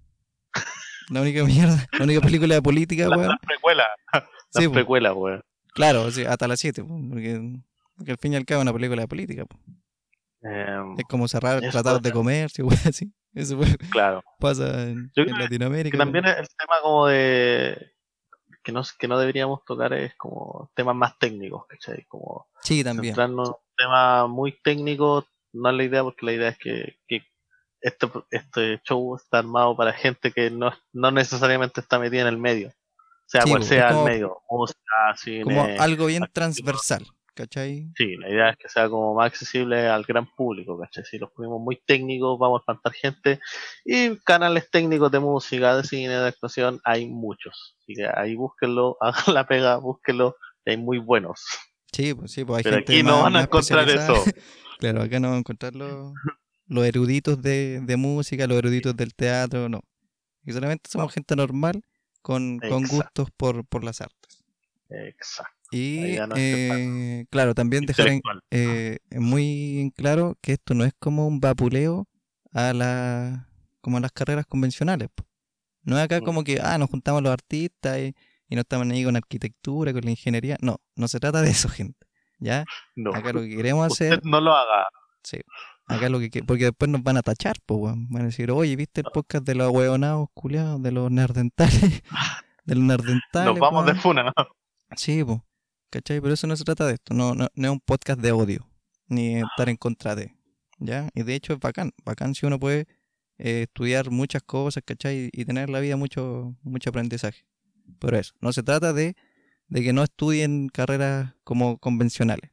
La 1.11 1.20
única 1.23 1.44
mierda, 1.44 1.87
la 1.92 2.04
única 2.04 2.20
película 2.20 2.54
de 2.54 2.62
política, 2.62 3.08
La, 3.08 3.16
weón. 3.16 3.28
la 3.30 3.38
precuela. 3.38 3.84
La 4.12 4.26
Sí, 4.50 4.68
po. 4.68 4.75
precuela, 4.75 5.12
weón. 5.12 5.42
Claro, 5.75 6.11
sí, 6.11 6.25
hasta 6.25 6.46
las 6.49 6.61
7, 6.61 6.84
porque, 6.84 7.40
porque 7.96 8.12
al 8.12 8.18
fin 8.18 8.32
y 8.32 8.37
al 8.37 8.44
cabo 8.44 8.61
es 8.61 8.64
una 8.64 8.73
película 8.73 9.02
de 9.02 9.08
política. 9.08 9.44
po. 9.44 9.56
Em, 10.42 10.94
Es 10.99 11.04
como 11.08 11.26
cerrar 11.28 11.62
Eso 11.62 11.73
tratados 11.73 12.02
de 12.02 12.12
comercio, 12.12 12.66
weón, 12.66 12.80
así. 12.87 13.12
Eso 13.34 13.56
fue- 13.58 13.76
claro. 13.90 14.23
pasa 14.38 14.84
en, 14.84 15.11
Yo 15.16 15.25
Latinoamérica. 15.25 15.92
Que 15.94 15.99
también 15.99 16.25
el 16.26 16.46
tema 16.46 16.76
como 16.82 17.06
de 17.08 17.92
que 18.62 18.73
no, 18.73 18.82
que 18.99 19.08
no 19.08 19.18
deberíamos 19.18 19.62
tocar 19.64 19.92
es 19.92 20.14
como 20.16 20.70
temas 20.75 20.94
más 20.96 21.18
técnicos, 21.18 21.66
¿cachai? 21.68 22.04
Como 22.06 22.46
Sí, 22.62 22.82
también. 22.84 23.12
centrarnos 23.14 23.49
en 23.49 23.54
un 23.54 23.61
tema 23.76 24.26
muy 24.28 24.52
técnico, 24.62 25.26
no 25.52 25.68
es 25.70 25.76
la 25.76 25.84
idea, 25.84 26.02
porque 26.02 26.25
la 26.26 26.32
idea 26.32 26.49
es 26.50 26.58
que, 26.58 26.96
que 27.08 27.23
este, 27.85 28.09
este 28.31 28.81
show 28.83 29.14
está 29.17 29.38
armado 29.38 29.76
para 29.76 29.93
gente 29.93 30.33
que 30.33 30.50
no, 30.50 30.73
no 30.93 31.11
necesariamente 31.11 31.81
está 31.81 31.99
metida 31.99 32.23
en 32.23 32.29
el 32.29 32.38
medio, 32.38 32.73
sea 33.26 33.43
Sí, 33.43 33.50
cual 33.50 33.62
sea 33.64 33.88
como- 33.88 34.07
el 34.09 34.12
medio, 34.12 34.37
música, 34.50 34.81
cine. 35.17 35.43
Como 35.45 35.64
algo 35.81 36.07
bien 36.07 36.25
transversal, 36.33 37.07
¿cachai? 37.35 37.91
Sí, 37.97 38.17
la 38.17 38.29
idea 38.31 38.50
es 38.50 38.57
que 38.57 38.69
sea 38.69 38.88
como 38.88 39.14
más 39.14 39.26
accesible 39.26 39.87
al 39.88 40.05
gran 40.05 40.26
público, 40.35 40.79
¿cachai? 40.79 41.05
Si 41.05 41.19
los 41.19 41.31
ponemos 41.33 41.61
muy 41.61 41.76
técnicos, 41.87 42.38
vamos 42.38 42.59
a 42.59 42.62
espantar 42.62 42.93
gente. 42.95 43.41
Y 43.85 44.17
canales 44.19 44.71
técnicos 44.71 45.11
de 45.12 45.19
música, 45.21 45.76
de 45.76 45.85
cine, 45.85 46.14
de 46.17 46.29
actuación, 46.29 46.81
hay 46.85 47.07
muchos. 47.09 47.76
Así 47.83 47.95
que 47.95 48.07
ahí 48.14 48.35
búsquenlo, 48.35 48.97
hagan 49.00 49.35
la 49.35 49.47
pega, 49.47 49.76
búsquenlo, 49.76 50.37
hay 50.64 50.76
muy 50.79 50.99
buenos. 50.99 51.43
Sí, 51.93 52.14
pues 52.14 52.33
sí, 52.33 52.45
pues 52.45 52.59
hay 52.59 52.62
Pero 52.64 52.76
gente 52.76 52.93
aquí 52.93 53.03
no 53.03 53.23
van 53.23 53.37
a 53.37 53.43
encontrar 53.43 53.88
eso. 53.88 54.14
Claro, 54.79 55.03
acá 55.03 55.21
no 55.21 55.29
van 55.29 55.37
a 55.37 55.38
encontrar 55.38 55.73
los, 56.66 56.85
eruditos 56.85 57.40
de, 57.42 57.80
de 57.83 57.97
música, 57.97 58.47
los 58.47 58.59
eruditos 58.59 58.97
del 58.97 59.14
teatro, 59.14 59.68
no. 59.68 59.83
Y 60.44 60.52
solamente 60.52 60.90
somos 60.90 61.06
No. 61.09 61.12
gente 61.12 61.37
normal 61.37 61.83
con, 62.23 62.59
con 62.59 62.85
gustos 62.87 63.30
por, 63.37 63.66
por 63.66 63.85
las 63.85 64.00
artes. 64.00 64.44
Exacto. 64.88 65.52
Y 65.71 66.16
no 66.28 66.35
eh, 66.37 67.26
claro, 67.30 67.54
también 67.54 67.85
dejar 67.87 68.09
en, 68.09 68.21
eh, 68.50 68.99
muy 69.11 69.92
claro 69.97 70.37
que 70.40 70.52
esto 70.52 70.75
no 70.75 70.85
es 70.85 70.92
como 70.99 71.26
un 71.26 71.40
vapuleo 71.40 72.06
a 72.52 72.73
la, 72.73 73.49
como 73.80 73.97
a 73.97 74.00
las 74.00 74.12
carreras 74.12 74.47
convencionales. 74.47 75.09
No 75.83 75.99
es 75.99 76.04
acá 76.04 76.21
como 76.21 76.44
que, 76.44 76.61
ah, 76.62 76.78
nos 76.78 76.88
juntamos 76.90 77.23
los 77.23 77.33
artistas 77.33 77.99
y, 77.99 78.14
y 78.49 78.54
no 78.54 78.61
estamos 78.61 78.88
ahí 78.88 79.04
con 79.04 79.16
arquitectura, 79.16 79.92
con 79.92 80.02
la 80.02 80.11
ingeniería. 80.11 80.56
No, 80.61 80.80
no 80.94 81.09
se 81.09 81.18
trata 81.18 81.42
de 81.42 81.50
eso, 81.50 81.68
gente. 81.68 82.06
¿Ya? 82.38 82.64
No. 82.94 83.14
Acá 83.14 83.33
lo 83.33 83.40
que 83.42 83.49
queremos 83.56 83.92
hacer, 83.92 84.21
no 84.25 84.40
lo 84.40 84.52
haga. 84.54 84.87
Sí. 85.23 85.38
Acá 85.87 86.09
lo 86.09 86.19
que, 86.19 86.31
que- 86.31 86.43
porque 86.43 86.64
después 86.64 86.91
nos 86.91 87.03
van 87.03 87.17
a 87.19 87.23
tachar, 87.23 87.57
pues, 87.67 87.79
weón. 87.81 88.09
Van 88.09 88.23
a 88.23 88.26
decir, 88.26 88.50
oye, 88.50 88.75
¿viste 88.76 89.03
el 89.03 89.07
podcast 89.12 89.45
de 89.47 89.55
los 89.55 89.71
hueonados, 89.71 90.29
culiados, 90.35 90.83
de 90.83 90.93
los 90.93 91.11
nerdentales? 91.11 92.03
de 92.64 92.75
los 92.75 92.85
nerdentales. 92.85 93.50
Nos 93.53 93.59
vamos 93.59 93.87
de 93.87 93.95
funa, 93.95 94.25
¿no? 94.25 94.33
Sí, 94.97 95.23
pues. 95.25 95.41
¿Cachai? 95.91 96.21
Pero 96.21 96.35
eso 96.35 96.47
no 96.47 96.57
se 96.57 96.64
trata 96.64 96.87
de 96.87 96.95
esto. 96.95 97.14
No, 97.14 97.35
no, 97.35 97.49
no 97.55 97.67
es 97.69 97.73
un 97.73 97.81
podcast 97.81 98.21
de 98.21 98.33
odio. 98.33 98.67
Ni 99.09 99.37
estar 99.37 99.69
en 99.69 99.76
contra 99.76 100.14
de. 100.17 100.35
¿Ya? 100.79 101.09
Y 101.14 101.23
de 101.23 101.35
hecho 101.35 101.53
es 101.53 101.61
bacán. 101.61 101.93
Bacán 102.05 102.35
si 102.35 102.47
uno 102.47 102.59
puede 102.59 102.87
eh, 103.38 103.62
estudiar 103.69 104.11
muchas 104.11 104.43
cosas, 104.43 104.83
¿cachai? 104.85 105.29
Y 105.33 105.45
tener 105.45 105.69
en 105.69 105.73
la 105.73 105.81
vida 105.81 105.97
mucho, 105.97 106.57
mucho 106.62 106.91
aprendizaje. 106.91 107.45
Pero 108.00 108.17
eso. 108.19 108.35
No 108.41 108.53
se 108.53 108.62
trata 108.62 108.93
de, 108.93 109.14
de 109.69 109.83
que 109.83 109.93
no 109.93 110.03
estudien 110.03 110.69
carreras 110.69 111.35
como 111.45 111.79
convencionales. 111.79 112.50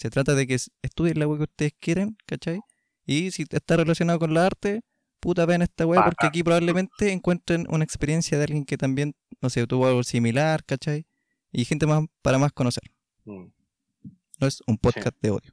Se 0.00 0.08
trata 0.08 0.34
de 0.34 0.46
que 0.46 0.54
estudien 0.54 1.18
la 1.18 1.28
web 1.28 1.40
que 1.40 1.44
ustedes 1.44 1.74
quieren, 1.78 2.16
¿cachai? 2.24 2.60
Y 3.04 3.32
si 3.32 3.44
está 3.50 3.76
relacionado 3.76 4.18
con 4.18 4.32
la 4.32 4.46
arte, 4.46 4.80
puta 5.20 5.44
vean 5.44 5.60
esta 5.60 5.84
web 5.84 6.00
porque 6.02 6.26
aquí 6.26 6.42
probablemente 6.42 7.12
encuentren 7.12 7.66
una 7.68 7.84
experiencia 7.84 8.38
de 8.38 8.44
alguien 8.44 8.64
que 8.64 8.78
también, 8.78 9.14
no 9.42 9.50
sé, 9.50 9.66
tuvo 9.66 9.86
algo 9.86 10.02
similar, 10.02 10.64
¿cachai? 10.64 11.06
Y 11.52 11.66
gente 11.66 11.86
más 11.86 12.02
para 12.22 12.38
más 12.38 12.50
conocer. 12.52 12.84
Mm. 13.26 13.48
No 14.40 14.46
es 14.46 14.62
un 14.66 14.78
podcast 14.78 15.16
de 15.20 15.32
odio. 15.32 15.52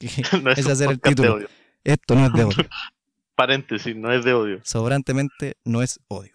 No 0.42 0.52
es 0.52 0.64
ser 0.64 0.90
el 0.90 0.98
podcast 0.98 1.04
de 1.04 1.10
título. 1.10 1.34
odio. 1.34 1.48
Esto 1.84 2.14
no 2.14 2.26
es 2.26 2.32
de 2.32 2.44
odio. 2.44 2.68
Paréntesis, 3.34 3.94
no 3.94 4.10
es 4.10 4.24
de 4.24 4.32
odio. 4.32 4.60
Sobrantemente 4.64 5.58
no 5.64 5.82
es 5.82 6.00
odio. 6.08 6.32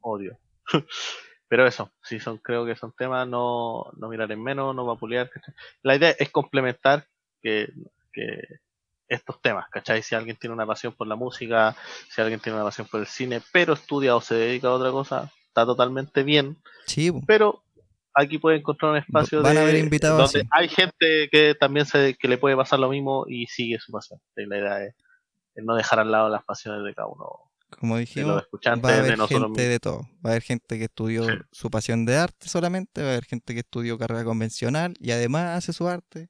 Odio. 0.00 0.40
Pero 1.48 1.66
eso, 1.66 1.92
si 2.02 2.18
son, 2.18 2.38
creo 2.38 2.66
que 2.66 2.76
son 2.76 2.92
temas, 2.92 3.26
no, 3.28 3.84
no 3.96 4.08
mirar 4.08 4.30
en 4.32 4.42
menos, 4.42 4.74
no 4.74 4.84
vapulear. 4.84 5.30
¿cachai? 5.30 5.54
La 5.82 5.96
idea 5.96 6.10
es 6.18 6.30
complementar 6.30 7.06
que, 7.40 7.68
que 8.12 8.40
estos 9.08 9.40
temas, 9.40 9.68
¿cachai? 9.70 10.02
Si 10.02 10.14
alguien 10.14 10.36
tiene 10.36 10.54
una 10.54 10.66
pasión 10.66 10.92
por 10.92 11.06
la 11.06 11.14
música, 11.14 11.76
si 12.10 12.20
alguien 12.20 12.40
tiene 12.40 12.56
una 12.56 12.64
pasión 12.64 12.88
por 12.88 13.00
el 13.00 13.06
cine, 13.06 13.40
pero 13.52 13.74
estudia 13.74 14.16
o 14.16 14.20
se 14.20 14.34
dedica 14.34 14.68
a 14.68 14.72
otra 14.72 14.90
cosa, 14.90 15.30
está 15.46 15.64
totalmente 15.64 16.24
bien. 16.24 16.56
Sí. 16.86 17.12
Pero 17.26 17.62
aquí 18.12 18.38
puede 18.38 18.56
encontrar 18.56 18.92
un 18.92 18.98
espacio 18.98 19.42
Van 19.42 19.56
a 19.56 19.62
haber 19.62 19.76
invitados 19.76 20.32
donde 20.32 20.40
así. 20.40 20.48
hay 20.50 20.68
gente 20.68 21.28
que 21.30 21.54
también 21.54 21.86
se, 21.86 22.14
que 22.14 22.28
le 22.28 22.38
puede 22.38 22.56
pasar 22.56 22.80
lo 22.80 22.88
mismo 22.88 23.24
y 23.28 23.46
sigue 23.46 23.78
su 23.78 23.92
pasión. 23.92 24.20
Y 24.36 24.46
la 24.46 24.58
idea 24.58 24.84
es, 24.84 24.94
es 25.54 25.64
no 25.64 25.76
dejar 25.76 26.00
al 26.00 26.10
lado 26.10 26.28
las 26.28 26.44
pasiones 26.44 26.82
de 26.82 26.94
cada 26.94 27.08
uno 27.08 27.52
como 27.80 27.98
dijimos, 27.98 28.42
va 28.42 28.90
a 28.90 28.98
haber 28.98 29.16
gente 29.18 29.34
mismos. 29.34 29.56
de 29.56 29.80
todo. 29.80 30.00
Va 30.24 30.30
a 30.30 30.32
haber 30.32 30.42
gente 30.42 30.78
que 30.78 30.84
estudió 30.84 31.24
Sí. 31.24 31.32
su 31.52 31.70
pasión 31.70 32.04
de 32.06 32.16
arte 32.16 32.48
solamente, 32.48 33.02
va 33.02 33.08
a 33.08 33.10
haber 33.12 33.24
gente 33.24 33.54
que 33.54 33.60
estudió 33.60 33.98
carrera 33.98 34.24
convencional 34.24 34.94
y 35.00 35.10
además 35.10 35.58
hace 35.58 35.72
su 35.72 35.88
arte. 35.88 36.28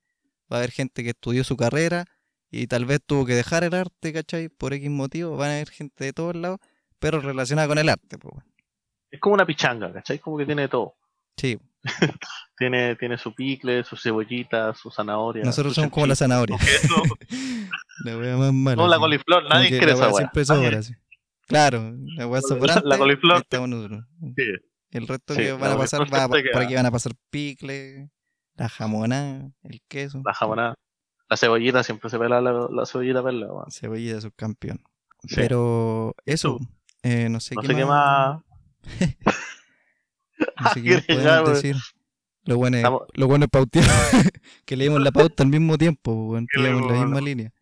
Va 0.53 0.57
a 0.57 0.61
haber 0.61 0.71
gente 0.71 1.03
que 1.05 1.11
estudió 1.11 1.45
su 1.45 1.57
carrera 1.57 2.05
y 2.51 2.67
tal 2.69 2.85
vez 2.87 3.01
tuvo 3.05 3.27
que 3.27 3.35
dejar 3.35 3.65
el 3.65 3.75
arte, 3.75 4.13
¿cachai? 4.13 4.49
Por 4.49 4.73
X 4.73 4.89
motivo. 4.91 5.37
Van 5.37 5.51
a 5.51 5.55
haber 5.55 5.69
gente 5.71 6.05
de 6.05 6.13
todos 6.13 6.35
lados, 6.37 6.59
pero 6.99 7.21
relacionada 7.21 7.69
con 7.69 7.79
el 7.79 7.89
arte, 7.89 8.17
pues. 8.19 8.33
bueno. 8.35 8.51
Es 9.11 9.21
como 9.21 9.35
una 9.35 9.45
pichanga, 9.47 9.93
¿cachai? 9.93 10.19
Como 10.19 10.39
que 10.39 10.47
tiene 10.47 10.63
de 10.63 10.69
todo. 10.69 10.95
Sí, 11.37 11.59
Tiene, 12.59 12.97
tiene 12.97 13.19
su 13.19 13.35
picle, 13.35 13.85
su 13.85 13.97
cebollita, 13.97 14.73
su 14.75 14.91
zanahoria. 14.91 15.45
nosotros 15.45 15.75
su 15.75 15.81
somos 15.83 15.93
como 15.93 16.07
la 16.07 16.17
zanahoria. 16.17 16.57
su 16.59 16.65
queso. 16.65 17.03
La 18.05 18.17
wea 18.17 18.37
más 18.37 18.53
mala. 18.53 18.77
no, 18.77 18.89
la 18.89 18.99
coliflor, 18.99 19.49
nadie 19.49 19.69
quiere 19.71 19.93
esa 19.93 20.09
wea 20.09 20.17
siempre 20.17 20.45
sobra, 20.45 20.83
sí. 20.83 20.95
Claro, 21.47 21.95
la 22.17 22.27
La- 22.27 22.41
sobrante. 22.43 22.87
la 22.89 22.99
coliflor. 22.99 23.47
Sí. 24.37 24.43
El 24.91 25.07
resto 25.09 25.35
Sí, 25.35 25.43
que 25.43 25.53
van 25.53 25.73
a 25.73 25.77
pasar, 25.77 26.01
va, 26.13 26.29
por 26.29 26.43
queda. 26.43 26.61
aquí 26.61 26.75
van 26.75 26.87
a 26.87 26.91
pasar 26.91 27.13
picle, 27.31 28.11
la 28.55 28.69
jamonada, 28.69 29.51
el 29.65 29.81
queso, 29.89 30.23
La 30.25 30.33
jamonada. 30.35 30.75
La 31.29 31.37
cebollita, 31.37 31.83
siempre 31.83 32.09
se 32.09 32.19
pela 32.19 32.41
la, 32.41 32.69
la 32.71 32.87
cebollita 32.87 33.23
perla, 33.23 33.53
weón. 33.53 33.71
cebollita 33.71 34.21
subcampeón. 34.21 34.83
Sí. 35.27 35.35
Pero 35.37 36.15
eso, 36.25 36.59
eh, 37.03 37.29
no 37.29 37.41
sé 37.41 37.55
No 37.57 37.63
qué 37.63 37.67
sé 37.69 37.75
qué 37.75 37.85
más. 37.85 38.41
No 40.61 40.71
sé 40.73 40.83
qué 40.83 40.95
más 40.95 41.05
podemos 41.07 41.25
weón. 41.43 41.55
decir. 41.55 41.77
Lo 42.45 42.57
bueno 42.59 42.77
es, 42.77 42.81
Estamos- 42.85 43.03
lo 43.15 43.27
bueno 43.27 43.45
es 43.47 43.51
pautear, 43.51 43.85
que 44.65 44.77
leímos 44.77 45.03
la 45.03 45.11
pauta 45.11 45.43
al 45.43 45.49
mismo 45.49 45.77
tiempo, 45.77 46.37
Que 46.53 46.61
la 46.61 46.71
misma 46.73 47.21
línea. 47.21 47.53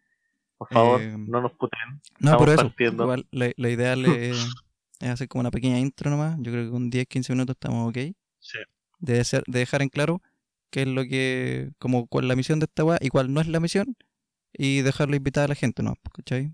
Por 0.69 0.73
favor, 0.75 1.03
Eh, 1.03 1.15
no 1.17 1.41
nos 1.41 1.53
puteen. 1.53 2.01
No, 2.19 2.31
Estamos 2.31 2.39
pero 2.41 2.53
eso, 2.53 2.63
partiendo. 2.63 3.03
igual 3.05 3.27
la, 3.31 3.53
la 3.57 3.71
ideal 3.71 4.05
es, 4.07 4.37
es 5.01 5.09
hacer 5.09 5.29
como 5.29 5.41
una 5.41 5.51
pequeña 5.51 5.79
intro 5.79 6.11
nomás. 6.11 6.37
Yo 6.41 6.53
creo 6.53 6.65
que 6.67 6.71
con 6.71 6.91
10-15 6.91 7.31
minutos 7.31 7.55
estamos 7.55 7.89
ok. 7.89 7.99
Sí. 8.41 8.59
de, 8.99 9.25
ser- 9.25 9.45
de 9.47 9.59
dejar 9.61 9.83
en 9.83 9.89
claro 9.89 10.21
qué 10.71 10.83
es 10.83 10.89
lo 10.89 11.03
que, 11.05 11.71
como 11.79 12.07
cuál 12.07 12.25
es 12.25 12.29
la 12.29 12.37
misión 12.37 12.59
de 12.59 12.65
esta 12.65 12.85
weá 12.85 12.99
y 13.01 13.09
cuál 13.09 13.33
no 13.33 13.41
es 13.41 13.47
la 13.49 13.61
misión, 13.61 13.97
y 14.53 14.83
dejarlo 14.83 15.17
invitar 15.17 15.45
a 15.45 15.49
la 15.49 15.55
gente, 15.55 15.83
¿no? 15.83 15.95
¿Cachai? 16.13 16.53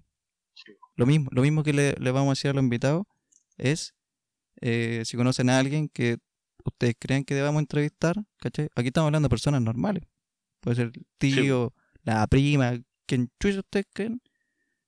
Sí. 0.54 0.72
Lo 0.96 1.06
mismo, 1.06 1.30
lo 1.32 1.42
mismo 1.42 1.62
que 1.62 1.72
le, 1.72 1.94
le 1.98 2.10
vamos 2.10 2.28
a 2.28 2.32
decir 2.32 2.50
a 2.50 2.54
los 2.54 2.62
invitados 2.62 3.04
es, 3.56 3.94
eh, 4.60 5.02
si 5.06 5.16
conocen 5.16 5.48
a 5.50 5.58
alguien 5.58 5.88
que 5.88 6.18
ustedes 6.64 6.94
crean 6.98 7.24
que 7.24 7.34
debamos 7.34 7.60
entrevistar, 7.60 8.16
¿cachai? 8.38 8.68
Aquí 8.74 8.88
estamos 8.88 9.06
hablando 9.08 9.26
de 9.26 9.30
personas 9.30 9.62
normales. 9.62 10.02
Puede 10.60 10.76
ser 10.76 10.86
el 10.94 11.06
tío, 11.18 11.72
la 12.02 12.26
prima, 12.26 12.74
quien 13.10 13.28
chucha 13.40 13.58
ustedes 13.60 13.86
creen. 13.92 14.20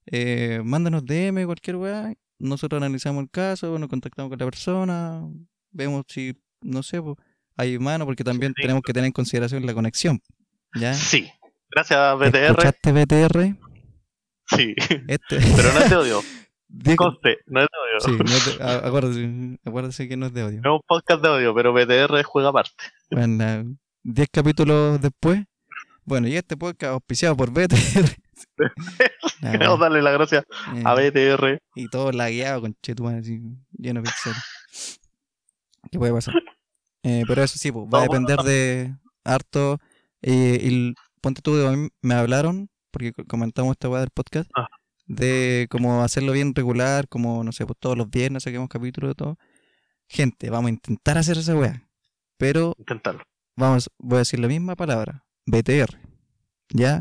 Eh, 0.06 0.60
mándanos 0.64 1.04
DM, 1.04 1.44
cualquier 1.46 1.76
weá. 1.76 2.14
Nosotros 2.38 2.78
analizamos 2.82 3.22
el 3.22 3.30
caso, 3.30 3.78
nos 3.78 3.88
contactamos 3.88 4.30
con 4.30 4.38
la 4.38 4.44
persona, 4.46 5.22
vemos 5.70 6.04
si, 6.08 6.34
no 6.60 6.82
sé, 6.82 7.00
pues, 7.00 7.16
hay 7.56 7.78
mano, 7.78 8.04
porque 8.04 8.24
también 8.24 8.52
Sí. 8.56 8.62
tenemos 8.62 8.82
que 8.82 8.92
tener 8.92 9.06
en 9.06 9.12
consideración 9.12 9.64
la 9.66 9.74
conexión. 9.74 10.20
¿Ya? 10.74 10.94
Sí. 10.94 11.28
Gracias, 11.70 12.18
BTR. 12.18 12.46
¿Escuchaste 12.50 12.92
BTR? 12.92 13.56
Sí. 14.56 14.74
Este. 15.08 15.38
Pero 15.56 15.72
no 15.72 15.78
es 15.80 15.90
de 15.90 15.96
odio. 15.96 16.20
Diez- 16.68 16.96
Conste, 16.96 17.38
no 17.46 17.60
es 17.60 17.66
de 17.66 18.00
Sí, 18.00 18.10
odio. 18.10 18.24
no 18.24 18.24
de- 18.34 18.64
a- 18.64 18.86
acuérdese, 18.88 19.58
acuérdese 19.64 20.08
que 20.08 20.16
no 20.16 20.26
es 20.26 20.32
de 20.32 20.42
odio. 20.44 20.60
No 20.62 20.74
es 20.76 20.80
un 20.80 20.86
podcast 20.88 21.22
de 21.22 21.28
odio, 21.28 21.54
pero 21.54 21.72
BTR 21.72 22.22
juega 22.24 22.48
aparte. 22.48 22.72
Bueno, 23.10 23.36
la- 23.44 23.64
10 24.02 24.28
capítulos 24.32 25.00
después. 25.00 25.44
Bueno, 26.04 26.26
y 26.28 26.36
este 26.36 26.56
podcast 26.56 26.92
auspiciado 26.94 27.36
por 27.36 27.50
BTR. 27.50 28.16
Queremos 29.40 29.78
darle 29.80 30.02
las 30.02 30.12
gracias 30.14 30.44
eh, 30.74 30.82
a 30.84 30.94
BTR. 30.94 31.58
Y 31.74 31.88
todo 31.88 32.10
lagueado 32.12 32.60
con 32.62 32.74
chetumas 32.82 33.14
así, 33.14 33.40
lleno 33.72 34.02
de 34.02 34.08
pixeles. 34.10 35.00
¿Qué 35.90 35.98
puede 35.98 36.12
pasar? 36.12 36.34
Eh, 37.04 37.22
pero 37.26 37.42
eso 37.42 37.58
sí, 37.58 37.70
pues, 37.72 37.86
va 37.92 38.00
a 38.00 38.02
depender 38.02 38.38
de 38.40 38.94
harto. 39.24 39.78
eh, 40.22 40.58
y 40.62 40.94
ponte 41.20 41.40
tú, 41.42 41.66
a 41.66 41.72
mí 41.72 41.88
me 42.00 42.14
hablaron, 42.14 42.68
porque 42.90 43.12
co- 43.12 43.24
comentamos 43.24 43.72
esta 43.72 43.88
weá 43.88 44.00
del 44.00 44.10
podcast, 44.10 44.50
Ah. 44.56 44.68
de 45.06 45.66
cómo 45.70 46.02
hacerlo 46.02 46.32
bien 46.32 46.54
regular, 46.54 47.08
como, 47.08 47.42
no 47.44 47.52
sé, 47.52 47.64
pues 47.66 47.78
todos 47.80 47.96
los 47.96 48.08
viernes 48.10 48.42
saquemos 48.44 48.68
capítulos 48.68 49.10
de 49.10 49.14
todo. 49.14 49.38
Gente, 50.08 50.50
vamos 50.50 50.68
a 50.68 50.72
intentar 50.74 51.16
hacer 51.18 51.38
esa 51.38 51.54
weá. 51.56 51.88
Pero 52.38 52.74
Intentarlo. 52.78 53.22
vamos, 53.56 53.88
voy 53.98 54.16
a 54.16 54.18
decir 54.20 54.38
la 54.40 54.48
misma 54.48 54.74
palabra, 54.76 55.24
BTR. 55.46 55.98
¿Ya? 56.70 57.00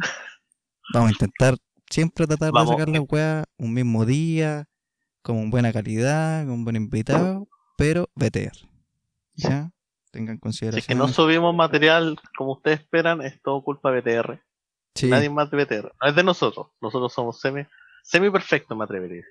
Vamos 0.93 1.09
a 1.09 1.11
intentar 1.13 1.55
siempre 1.89 2.27
tratar 2.27 2.51
Vamos. 2.51 2.69
de 2.69 2.73
sacar 2.83 2.89
la 2.93 3.01
weá 3.01 3.43
un 3.57 3.73
mismo 3.73 4.05
día, 4.05 4.67
con 5.21 5.49
buena 5.49 5.71
calidad, 5.71 6.45
con 6.45 6.63
buen 6.63 6.75
invitado, 6.75 7.47
pero 7.77 8.09
BTR. 8.15 8.57
¿Ya? 9.35 9.71
Tengan 10.11 10.35
Si 10.35 10.41
consideración. 10.41 10.79
es 10.79 10.87
que 10.87 10.95
no 10.95 11.07
subimos 11.07 11.55
material 11.55 12.17
como 12.37 12.53
ustedes 12.53 12.81
esperan, 12.81 13.21
es 13.21 13.41
todo 13.41 13.63
culpa 13.63 13.91
de 13.91 14.01
BTR. 14.01 14.41
Sí, 14.95 15.07
Nadie 15.07 15.29
más 15.29 15.49
de 15.49 15.63
BTR. 15.63 15.93
No 16.01 16.09
es 16.09 16.15
de 16.15 16.23
nosotros. 16.23 16.67
Nosotros 16.81 17.13
somos 17.13 17.39
semi, 17.39 17.63
semi 18.03 18.29
perfecto, 18.29 18.75
me 18.75 18.83
atrevería 18.83 19.21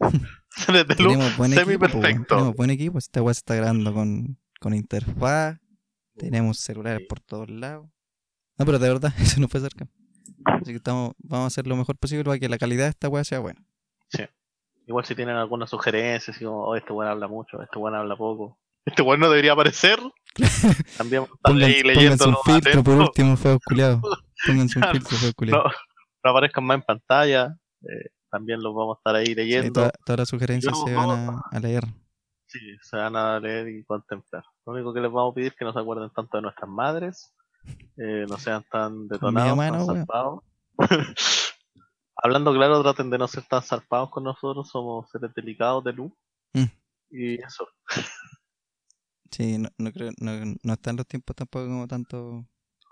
a 0.00 0.10
decir. 0.10 0.26
Tenemos 0.96 1.36
buen 1.36 1.50
semi 1.52 1.74
equipo, 1.74 1.80
perfecto. 2.00 2.34
tenemos 2.36 2.56
buen 2.56 2.70
equipo. 2.70 2.96
Esta 2.98 3.20
weá 3.22 3.34
se 3.34 3.38
está 3.40 3.54
grabando 3.54 3.92
con, 3.92 4.38
con 4.60 4.74
interfaz, 4.74 5.58
tenemos 6.16 6.58
celulares 6.58 7.00
Sí. 7.00 7.06
por 7.06 7.20
todos 7.20 7.50
lados. 7.50 7.86
No, 8.60 8.66
pero 8.66 8.78
de 8.78 8.88
verdad, 8.88 9.12
eso 9.18 9.40
no 9.40 9.48
fue 9.48 9.60
cerca. 9.60 9.88
Así 10.44 10.66
que 10.70 10.76
estamos, 10.76 11.12
vamos 11.18 11.44
a 11.44 11.46
hacer 11.48 11.66
lo 11.66 11.76
mejor 11.76 11.96
posible 11.96 12.24
para 12.24 12.38
que 12.38 12.48
la 12.48 12.58
calidad 12.58 12.84
de 12.84 12.90
esta 12.90 13.08
weá 13.08 13.24
sea 13.24 13.40
buena. 13.40 13.60
Igual 14.86 15.04
si 15.04 15.14
tienen 15.14 15.36
alguna 15.36 15.68
sugerencia, 15.68 16.32
así 16.34 16.44
como, 16.44 16.64
oh, 16.64 16.74
este 16.74 16.92
buen 16.92 17.06
habla 17.08 17.28
mucho, 17.28 17.62
este 17.62 17.78
buen 17.78 17.94
habla 17.94 18.16
poco. 18.16 18.58
Este 18.86 19.02
buen 19.02 19.20
no 19.20 19.28
debería 19.28 19.52
aparecer. 19.52 20.00
También 20.96 21.26
Pongan, 21.42 21.64
ahí 21.64 21.82
leyéndolo 21.82 22.38
un 22.44 22.52
filtro 22.54 22.82
por 22.82 22.94
último, 22.94 23.36
feos 23.36 23.58
culiados. 23.64 24.00
Pónganse 24.46 24.78
un 24.78 24.84
filtro, 24.86 25.10
feos 25.18 25.24
no, 25.26 25.32
culiados. 25.34 25.72
no 26.24 26.30
aparezcan 26.30 26.64
más 26.64 26.76
en 26.76 26.82
pantalla. 26.82 27.56
eh, 27.82 28.08
también 28.30 28.60
los 28.62 28.74
vamos 28.74 28.96
a 28.96 28.98
estar 29.00 29.14
ahí 29.16 29.26
Sí, 29.26 29.34
leyendo. 29.34 29.72
toda- 29.72 29.92
todas 30.04 30.18
las 30.20 30.28
sugerencias 30.30 30.76
se 30.84 30.90
no- 30.92 31.06
van 31.06 31.10
a, 31.28 31.42
a 31.56 31.60
leer. 31.60 31.84
Sí, 32.46 32.58
se 32.80 32.96
van 32.96 33.14
a 33.16 33.38
leer 33.38 33.68
y 33.68 33.84
contemplar. 33.84 34.44
Lo 34.66 34.72
único 34.72 34.92
que 34.94 35.00
les 35.00 35.12
vamos 35.12 35.32
a 35.32 35.34
pedir 35.34 35.52
es 35.52 35.58
que 35.58 35.64
no 35.66 35.72
se 35.74 35.78
acuerden 35.78 36.10
tanto 36.10 36.38
de 36.38 36.42
nuestras 36.42 36.68
madres, 36.70 37.32
eh, 37.96 38.26
no 38.28 38.38
sean 38.38 38.64
tan 38.70 39.08
detonados, 39.08 39.56
mamá 39.56 39.70
tan 39.78 39.86
zarpados. 39.86 40.40
Hablando 42.22 42.52
claro, 42.52 42.82
traten 42.82 43.10
de 43.10 43.18
no 43.18 43.28
ser 43.28 43.44
tan 43.44 43.62
zarpados 43.62 44.10
con 44.10 44.24
nosotros, 44.24 44.68
somos 44.68 45.10
seres 45.10 45.32
delicados 45.34 45.82
de 45.84 45.92
luz. 45.92 46.12
Mm. 46.52 46.64
Y 47.10 47.34
eso. 47.42 47.68
Sí, 49.32 49.58
no, 49.58 49.68
no 49.78 49.92
creo, 49.92 50.10
no, 50.18 50.32
no 50.60 50.72
están 50.72 50.96
los 50.96 51.06
tiempos 51.06 51.36
tampoco 51.36 51.64
como 51.66 51.86
tanto, 51.86 52.44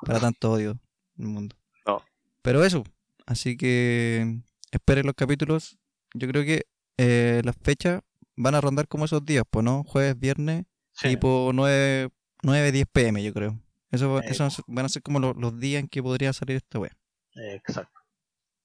para 0.07 0.21
tanto 0.21 0.53
odio 0.53 0.79
en 1.17 1.25
el 1.25 1.29
mundo. 1.31 1.57
No. 1.85 2.01
Pero 2.43 2.63
eso, 2.63 2.85
Así 3.29 3.59
que 3.59 4.41
esperen 4.71 5.05
los 5.05 5.15
capítulos. 5.15 5.79
Yo 6.15 6.27
creo 6.29 6.45
que 6.45 6.65
eh, 6.97 7.43
las 7.45 7.55
fechas 7.61 8.01
van 8.37 8.55
a 8.55 8.61
rondar 8.63 8.89
como 8.89 9.05
esos 9.05 9.23
días, 9.23 9.45
pues, 9.51 9.63
¿no? 9.63 9.85
Jueves, 9.85 10.19
viernes, 10.19 10.65
Sí. 10.93 11.11
tipo 11.11 11.51
9, 11.53 12.09
9, 12.43 12.73
10 12.73 12.87
pm, 12.91 13.23
yo 13.23 13.35
creo. 13.35 13.61
Eso, 13.91 14.21
esos 14.21 14.63
van 14.67 14.85
a 14.85 14.89
ser 14.89 15.03
como 15.03 15.19
lo- 15.19 15.35
los 15.35 15.59
días 15.59 15.81
en 15.81 15.89
que 15.89 16.03
podría 16.03 16.33
salir 16.33 16.57
esta 16.57 16.79
web. 16.79 16.93
Exacto. 17.35 17.99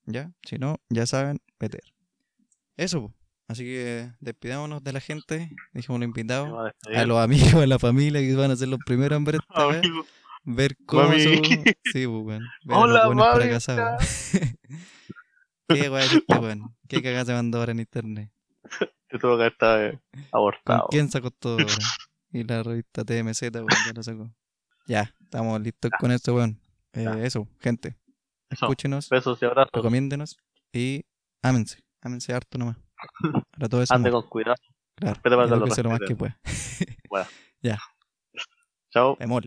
¿Ya? 0.05 0.31
Si 0.45 0.57
no, 0.57 0.77
ya 0.89 1.05
saben, 1.05 1.39
meter. 1.59 1.81
Eso. 2.75 3.13
Así 3.47 3.63
que 3.63 4.11
despidámonos 4.19 4.83
de 4.83 4.93
la 4.93 4.99
gente. 4.99 5.49
Dijimos 5.73 5.99
los 5.99 6.07
invitados. 6.07 6.73
A. 6.93 6.99
A 7.01 7.05
los 7.05 7.19
amigos, 7.19 7.53
a 7.55 7.67
la 7.67 7.79
familia 7.79 8.21
que 8.21 8.35
van 8.35 8.51
a 8.51 8.55
ser 8.55 8.67
los 8.69 8.79
primeros 8.85 9.17
en 9.17 9.23
ver 9.25 9.35
esta 9.49 9.81
Ver 10.45 10.75
cómo 10.85 11.03
Mami. 11.09 11.19
Sí, 11.93 12.05
pues, 12.05 12.07
weón. 12.07 12.43
Ver 12.65 12.77
Hola, 12.77 13.05
los 13.05 13.15
mami. 13.15 13.43
Qué 13.43 13.55
es 15.79 16.13
este 16.13 16.37
weón. 16.39 16.75
Qué 16.87 17.01
cagada 17.01 17.25
se 17.25 17.33
mandó 17.33 17.59
ahora 17.59 17.71
en 17.71 17.79
internet. 17.79 18.31
Te 19.07 19.19
tuvo 19.19 19.37
que 19.37 19.51
¿Con 19.57 20.01
abortado. 20.31 20.87
quién 20.89 21.09
sacó 21.09 21.31
todo 21.31 21.59
ahora? 21.59 21.73
Y 22.31 22.43
la 22.43 22.63
revista 22.63 23.03
TMZ, 23.05 23.41
weón, 23.53 23.67
ya 23.85 23.93
lo 23.93 24.03
sacó. 24.03 24.31
Ya, 24.85 25.13
estamos 25.21 25.59
listos 25.61 25.91
con 25.99 26.11
esto, 26.11 26.35
weón. 26.35 26.59
Eh, 26.93 27.03
Ya. 27.03 27.23
eso, 27.23 27.47
gente. 27.59 27.95
Eso. 28.49 28.65
Escúchenos, 28.65 29.09
Besos 29.09 29.41
y 29.41 29.45
abrazos. 29.45 29.71
recomiéndenos 29.73 30.37
y 30.71 31.05
ámense. 31.41 31.79
Ámense 32.01 32.33
harto 32.33 32.57
nomás. 32.57 32.77
Para 33.51 33.69
todo 33.69 33.81
eso. 33.81 33.93
Ande 33.93 34.11
con 34.11 34.27
cuidado. 34.29 34.55
Claro. 34.95 35.19
Edúquese 35.23 35.83
lo 35.83 35.89
más 35.89 35.99
que 36.07 36.15
pueda. 36.15 36.37
Chao. 38.91 39.17
Emol. 39.19 39.41